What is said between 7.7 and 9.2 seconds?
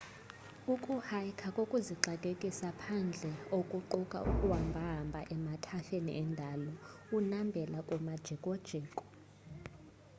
kumajikojiko